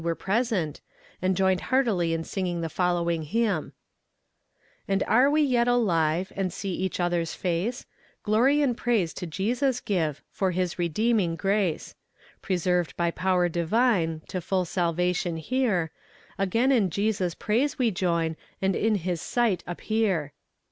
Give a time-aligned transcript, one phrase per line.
[0.03, 0.81] were present,
[1.21, 3.71] and joined heartily in singing the following hymn:
[4.87, 7.85] And are we yet alive, And see each other's face?
[8.23, 11.93] Glory and praise to Jesus give, For His redeeming grace.
[12.41, 15.91] Preserved by power divine To full salvation here,
[16.39, 20.33] Again in Jesus' praise we join, And in his sight appear.